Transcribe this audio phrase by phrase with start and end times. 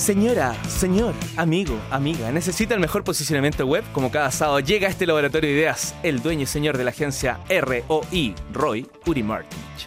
[0.00, 3.84] Señora, señor, amigo, amiga, necesita el mejor posicionamiento web.
[3.92, 6.90] Como cada sábado llega a este laboratorio de ideas el dueño y señor de la
[6.90, 9.86] agencia ROI, Roy Uri Martinich.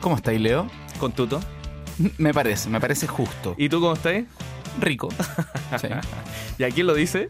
[0.00, 0.70] ¿Cómo estáis, Leo?
[1.00, 1.40] Con tuto.
[2.18, 3.56] Me parece, me parece justo.
[3.58, 4.22] ¿Y tú cómo estás?
[4.80, 5.08] Rico.
[5.80, 5.88] Sí.
[6.58, 7.28] ¿Y a quién lo dice?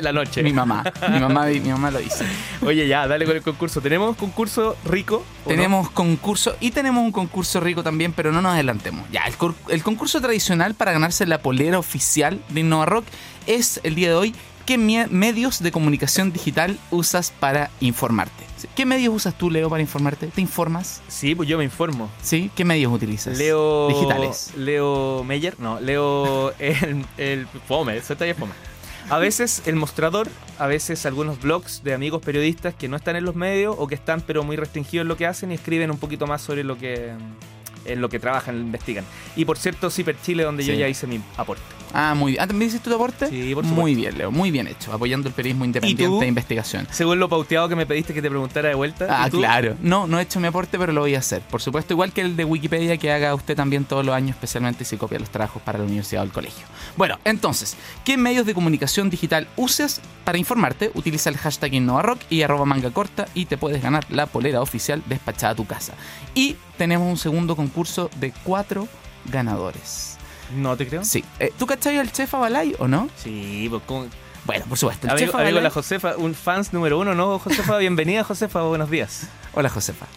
[0.00, 0.42] La noche.
[0.42, 0.84] Mi mamá.
[1.10, 2.24] Mi mamá, mi mamá lo dice.
[2.62, 3.80] Oye, ya, dale con el concurso.
[3.80, 5.24] ¿Tenemos concurso rico?
[5.46, 9.08] Tenemos concurso y tenemos un concurso rico también, pero no nos adelantemos.
[9.10, 9.34] Ya, el,
[9.68, 13.04] el concurso tradicional para ganarse la polera oficial de Innova Rock
[13.46, 14.34] es el día de hoy.
[14.66, 18.44] ¿Qué medios de comunicación digital usas para informarte?
[18.74, 20.28] ¿Qué medios usas tú, Leo, para informarte?
[20.28, 21.02] ¿Te informas?
[21.04, 21.12] no?
[21.12, 22.08] Sí, pues yo me informo.
[22.22, 22.50] ¿Sí?
[22.54, 23.36] ¿Qué medios utilizas?
[23.36, 23.88] Leo.
[23.88, 24.52] Digitales.
[24.56, 28.52] Leo Meyer, no, leo el, el Fome, eso está bien Fome.
[29.10, 33.24] A veces el mostrador, a veces algunos blogs de amigos periodistas que no están en
[33.24, 35.98] los medios o que están pero muy restringidos en lo que hacen y escriben un
[35.98, 37.12] poquito más sobre lo que
[37.84, 39.04] en lo que trabajan, investigan.
[39.36, 41.62] Y por cierto, Ciper Chile, donde yo ya hice mi aporte.
[41.94, 42.42] Ah, muy bien.
[42.42, 43.28] Ah, ¿También hiciste tu aporte?
[43.28, 43.96] Sí, por Muy supuesto.
[44.00, 44.30] bien, Leo.
[44.32, 44.92] Muy bien hecho.
[44.92, 46.88] Apoyando el periodismo independiente de investigación.
[46.90, 49.06] Según lo pauteado que me pediste que te preguntara de vuelta.
[49.08, 49.76] Ah, claro.
[49.80, 51.40] No, no he hecho mi aporte, pero lo voy a hacer.
[51.42, 54.84] Por supuesto, igual que el de Wikipedia que haga usted también todos los años, especialmente
[54.84, 56.66] si copia los trabajos para la universidad o el colegio.
[56.96, 60.90] Bueno, entonces, ¿qué medios de comunicación digital usas para informarte?
[60.94, 65.00] Utiliza el hashtag InnovaRock y arroba manga corta y te puedes ganar la polera oficial
[65.06, 65.92] despachada a tu casa.
[66.34, 68.88] Y tenemos un segundo concurso de cuatro
[69.26, 70.18] ganadores.
[70.54, 71.04] No te creo.
[71.04, 71.24] Sí.
[71.40, 73.08] Eh, ¿Tú cachai al chef Abalay o no?
[73.16, 74.08] Sí, pues con.
[74.44, 75.06] Bueno, por supuesto.
[75.06, 77.78] El Amigo, chef Abalay- la Josefa, un fans número uno, ¿no, Josefa?
[77.78, 79.28] Bienvenida, Josefa, buenos días.
[79.54, 80.06] Hola, Josefa.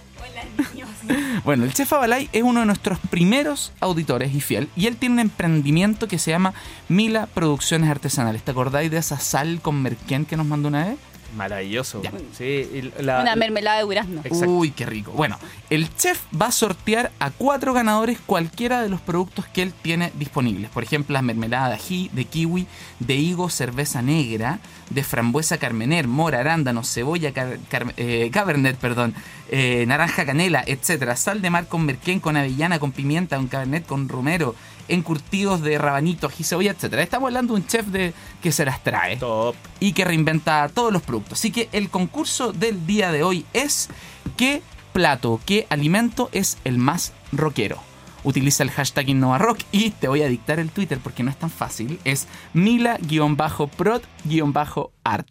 [1.45, 5.13] Bueno, el chef Abalay es uno de nuestros primeros auditores y fiel, y él tiene
[5.13, 6.53] un emprendimiento que se llama
[6.89, 8.43] Mila Producciones Artesanales.
[8.43, 10.97] ¿Te acordáis de esa sal con merquén que nos mandó una vez?
[11.36, 12.02] Maravilloso.
[12.02, 12.11] Ya.
[12.38, 14.22] Sí, la- Una mermelada de durazno.
[14.23, 14.50] Exacto.
[14.50, 15.11] Uy, qué rico.
[15.11, 15.38] Bueno,
[15.70, 20.11] el chef va a sortear a cuatro ganadores cualquiera de los productos que él tiene
[20.17, 20.70] disponibles.
[20.70, 22.67] Por ejemplo, las mermeladas de ají, de kiwi,
[23.00, 29.14] de higo, cerveza negra, de frambuesa carmener, mora, arándano, cebolla, car- car- eh, cabernet, perdón,
[29.49, 31.15] eh, naranja canela, etcétera.
[31.15, 34.55] Sal de mar con merquén, con avellana, con pimienta, con cabernet, con romero,
[34.87, 37.03] encurtidos de rabanito, ají, cebolla, etcétera.
[37.03, 39.55] Estamos hablando de un chef de que se las trae Top.
[39.80, 41.39] y que reinventa todos los productos.
[41.39, 43.89] Así que el concurso del día de hoy es
[44.36, 44.61] ¿qué
[44.93, 47.80] plato, qué alimento es el más rockero?
[48.23, 51.49] Utiliza el hashtag InnovaRock y te voy a dictar el Twitter porque no es tan
[51.49, 51.99] fácil.
[52.03, 52.97] Es mila-prod-art.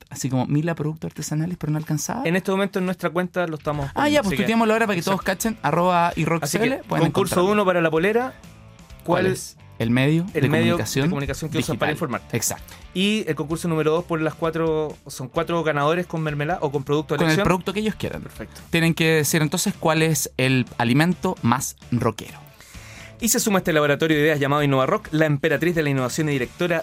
[0.08, 2.22] Así como Mila Productos Artesanales, pero no alcanzaba.
[2.24, 3.90] En este momento en nuestra cuenta lo estamos.
[3.94, 5.58] Ah, ya, pues tuiteémoslo ahora para que todos cachen.
[5.62, 7.52] Arroba y Así que, concurso encontrarlo.
[7.52, 8.32] 1 para la polera.
[9.06, 9.56] ¿Cuál ¿Cuál es?
[9.78, 12.34] El medio, El de, medio de comunicación que usan para informarte.
[12.34, 12.72] Exacto.
[12.94, 14.96] Y el concurso número 2 por las cuatro.
[15.06, 18.22] Son cuatro ganadores con mermelada o con producto de Con el producto que ellos quieran.
[18.22, 18.62] Perfecto.
[18.70, 22.38] Tienen que decir entonces cuál es el alimento más rockero.
[23.20, 26.30] Y se suma a este laboratorio de ideas llamado InnovaRock, la emperatriz de la innovación
[26.30, 26.82] y directora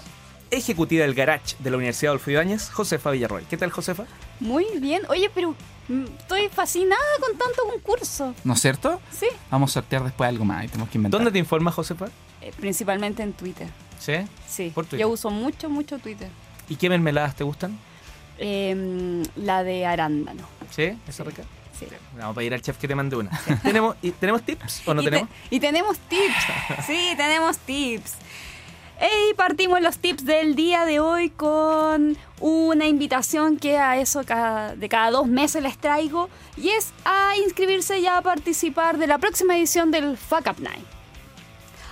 [0.58, 3.46] ejecutiva del Garage de la Universidad Adolfo Ibáñez, Josefa Villarroel.
[3.46, 4.06] ¿Qué tal, Josefa?
[4.40, 5.02] Muy bien.
[5.10, 5.56] Oye, pero
[5.88, 8.34] mm, estoy fascinada con tanto concurso.
[8.44, 9.02] ¿No es cierto?
[9.12, 9.28] Sí.
[9.52, 11.20] Vamos a sortear después algo más y tenemos que inventar.
[11.20, 12.08] ¿Dónde te informas, Josefa?
[12.42, 13.68] Eh, principalmente en Twitter.
[14.00, 14.14] ¿Sí?
[14.48, 14.72] Sí.
[14.74, 15.00] Por Twitter.
[15.00, 16.30] Yo uso mucho, mucho Twitter.
[16.70, 17.78] ¿Y qué mermeladas te gustan?
[18.38, 20.44] Em, la de arándano.
[20.72, 20.98] ¿Sí?
[21.08, 21.44] ¿Esa rica?
[21.78, 21.86] Sí.
[22.18, 23.30] Vamos a pedir al chef que te mande una.
[23.64, 25.30] ¿Tenemos, y- ¿Tenemos tips o no y, te- tenemos?
[25.50, 26.86] y tenemos tips.
[26.88, 28.14] sí, tenemos tips.
[29.04, 34.76] Y partimos los tips del día de hoy con una invitación que a eso cada-
[34.78, 39.18] de cada dos meses les traigo y es a inscribirse y a participar de la
[39.18, 40.86] próxima edición del Fuck Up Night.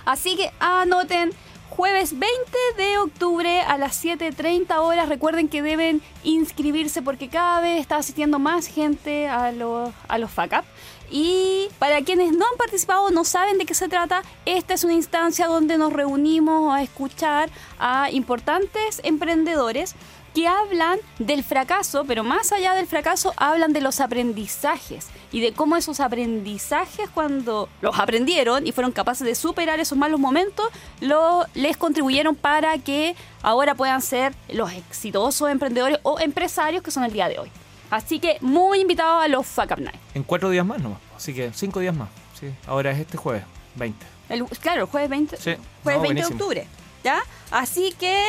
[0.06, 1.32] Así que anoten
[1.76, 2.28] jueves 20
[2.76, 5.08] de octubre a las 7.30 horas.
[5.08, 10.30] Recuerden que deben inscribirse porque cada vez está asistiendo más gente a los, a los
[10.30, 10.64] Fuck Up.
[11.10, 14.94] Y para quienes no han participado, no saben de qué se trata, esta es una
[14.94, 19.94] instancia donde nos reunimos a escuchar a importantes emprendedores
[20.34, 25.52] que hablan del fracaso, pero más allá del fracaso, hablan de los aprendizajes y de
[25.52, 30.66] cómo esos aprendizajes, cuando los aprendieron y fueron capaces de superar esos malos momentos,
[31.00, 37.04] lo, les contribuyeron para que ahora puedan ser los exitosos emprendedores o empresarios que son
[37.04, 37.50] el día de hoy.
[37.90, 40.00] Así que muy invitados a los Fuck Up Night.
[40.14, 40.98] En cuatro días más nomás.
[41.14, 42.08] Así que cinco días más.
[42.40, 42.46] Sí.
[42.66, 44.06] Ahora es este jueves, 20.
[44.30, 45.56] El- claro, el jueves 20, Sí.
[45.82, 46.66] jueves No, 20 de octubre.
[47.04, 47.20] ¿Ya?
[47.50, 48.24] Así que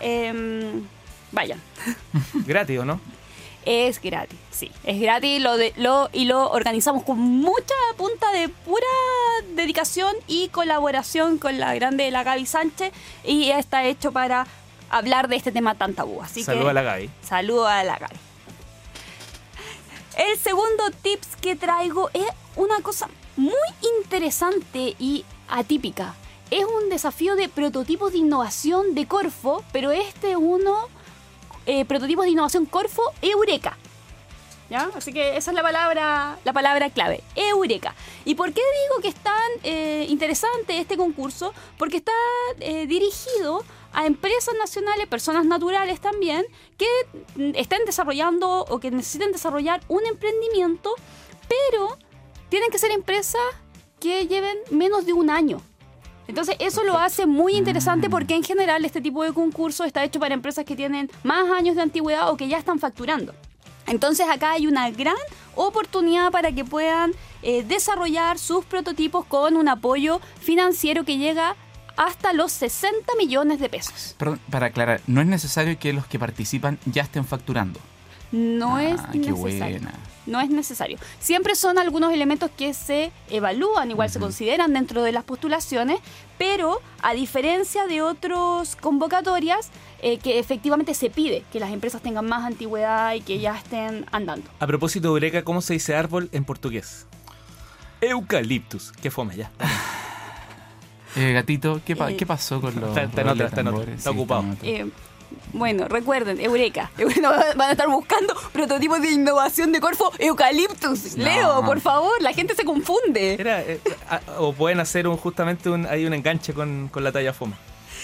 [0.00, 0.84] em,
[1.32, 1.60] vayan.
[2.46, 3.00] Gratis, ¿o no?
[3.64, 4.70] Es gratis, sí.
[4.84, 8.86] Es gratis lo de, lo, y lo organizamos con mucha punta de pura
[9.56, 12.92] dedicación y colaboración con la grande la Gaby Sánchez.
[13.24, 14.46] Y está hecho para
[14.88, 16.22] hablar de este tema tan tabú.
[16.22, 17.10] Así que, a la Gaby.
[17.20, 18.16] Saludo a la Gaby.
[20.16, 22.26] El segundo tips que traigo es
[22.56, 23.54] una cosa muy
[24.00, 26.14] interesante y atípica.
[26.50, 30.88] es un desafío de prototipos de innovación de Corfo, pero este es uno,
[31.68, 33.76] eh, prototipos de innovación Corfo Eureka.
[34.70, 34.90] ¿Ya?
[34.94, 37.94] Así que esa es la palabra, la palabra clave, Eureka.
[38.24, 41.52] ¿Y por qué digo que es tan eh, interesante este concurso?
[41.76, 42.12] Porque está
[42.60, 46.46] eh, dirigido a empresas nacionales, personas naturales también,
[46.78, 46.86] que
[47.36, 50.94] mm, estén desarrollando o que necesiten desarrollar un emprendimiento,
[51.48, 51.98] pero
[52.48, 53.40] tienen que ser empresas
[54.00, 55.60] que lleven menos de un año.
[56.28, 60.20] Entonces eso lo hace muy interesante porque en general este tipo de concurso está hecho
[60.20, 63.34] para empresas que tienen más años de antigüedad o que ya están facturando.
[63.86, 65.16] Entonces acá hay una gran
[65.54, 71.56] oportunidad para que puedan eh, desarrollar sus prototipos con un apoyo financiero que llega
[71.96, 74.14] hasta los 60 millones de pesos.
[74.18, 77.80] Perdón, para aclarar, no es necesario que los que participan ya estén facturando.
[78.32, 79.36] No Ah, es qué necesario.
[79.80, 79.92] buena.
[80.26, 80.98] No es necesario.
[81.20, 86.00] Siempre son algunos elementos que se evalúan, igual se consideran dentro de las postulaciones,
[86.36, 89.70] pero a diferencia de otras convocatorias,
[90.02, 94.04] eh, que efectivamente se pide que las empresas tengan más antigüedad y que ya estén
[94.12, 94.48] andando.
[94.60, 97.06] A propósito de Eureka, ¿cómo se dice árbol en portugués?
[98.02, 98.92] Eucaliptus.
[98.92, 99.50] Qué fome ya.
[101.16, 103.92] Eh, gatito, ¿qué, pa- Eh, qué pasó con los está- en otra, está en otra,
[103.94, 104.44] está ocupado.
[104.62, 104.88] Eh,
[105.52, 106.90] bueno, recuerden, Eureka.
[106.98, 111.16] Bueno, van a estar buscando prototipos de innovación de Corfo Eucaliptus.
[111.16, 111.24] No.
[111.24, 113.34] Leo, por favor, la gente se confunde.
[113.38, 113.80] Era, eh,
[114.10, 117.54] a- o pueden hacer un, justamente un, hay un enganche con, con la talla fome.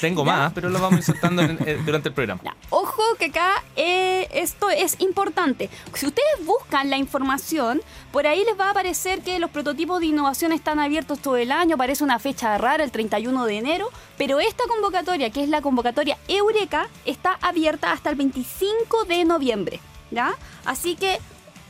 [0.04, 2.40] Tengo más, pero lo vamos en- eh, durante el programa.
[2.70, 5.70] Ojo que acá eh, esto es importante.
[5.94, 7.80] Si ustedes buscan la información,
[8.12, 11.50] por ahí les va a aparecer que los prototipos de innovación están abiertos todo el
[11.52, 15.62] año, aparece una fecha rara, el 31 de enero, pero esta convocatoria, que es la
[15.62, 19.80] convocatoria Eureka, está abierta hasta el 25 de noviembre.
[20.10, 20.34] ¿ya?
[20.64, 21.18] Así que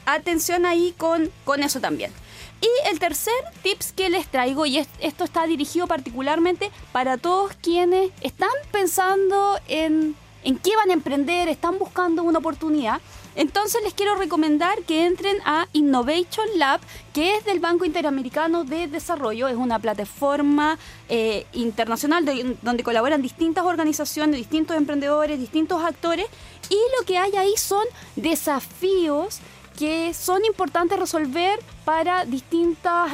[0.06, 2.12] atención ahí con, con eso también.
[2.60, 7.52] Y el tercer tips que les traigo, y es- esto está dirigido particularmente para todos
[7.60, 10.14] quienes están pensando en,
[10.44, 13.00] en qué van a emprender, están buscando una oportunidad.
[13.36, 16.80] Entonces les quiero recomendar que entren a Innovation Lab,
[17.12, 19.48] que es del Banco Interamericano de Desarrollo.
[19.48, 20.78] Es una plataforma
[21.08, 26.26] eh, internacional de- donde colaboran distintas organizaciones, distintos emprendedores, distintos actores.
[26.70, 27.84] Y lo que hay ahí son
[28.14, 29.40] desafíos
[29.78, 33.10] que son importantes resolver para distintos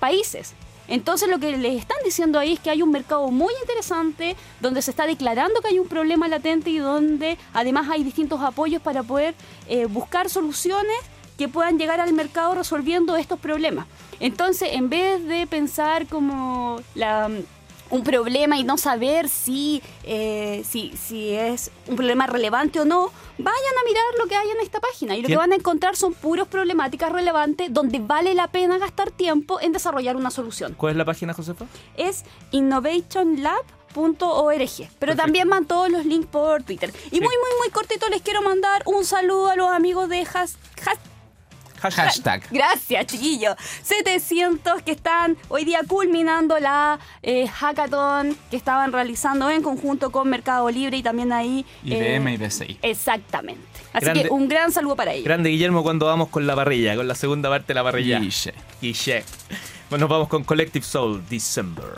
[0.00, 0.54] países.
[0.88, 4.80] Entonces lo que les están diciendo ahí es que hay un mercado muy interesante donde
[4.80, 9.02] se está declarando que hay un problema latente y donde además hay distintos apoyos para
[9.02, 9.34] poder
[9.68, 10.96] eh, buscar soluciones
[11.36, 13.86] que puedan llegar al mercado resolviendo estos problemas.
[14.18, 17.30] Entonces, en vez de pensar como la,
[17.90, 23.10] un problema y no saber si, eh, si, si es un problema relevante o no,
[23.38, 25.16] vayan a mirar lo que hay en esta página.
[25.16, 29.10] Y lo que van a encontrar son puros problemáticas relevantes donde vale la pena gastar
[29.10, 30.74] tiempo en desarrollar una solución.
[30.76, 31.66] ¿Cuál es la página, Josefa?
[31.96, 34.88] Es innovationlab.org.
[34.98, 36.92] Pero también van todos los links por Twitter.
[37.10, 40.56] Y muy, muy, muy cortito les quiero mandar un saludo a los amigos de Has,
[40.86, 40.98] Has-
[41.80, 42.42] Hashtag.
[42.50, 43.54] Gracias, chiquillos.
[43.82, 50.28] 700 que están hoy día culminando la eh, hackathon que estaban realizando en conjunto con
[50.28, 51.64] Mercado Libre y también ahí.
[51.84, 52.78] IBM eh, y BCI.
[52.82, 53.62] Exactamente.
[53.92, 55.24] Así Grande- que un gran saludo para ellos.
[55.24, 58.18] Grande Guillermo cuando vamos con la parrilla, con la segunda parte de la parrilla.
[58.20, 58.54] Guille.
[58.80, 59.24] Guille.
[59.90, 61.84] Bueno, nos vamos con Collective Soul December.